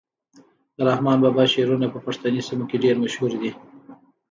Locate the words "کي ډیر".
2.69-2.95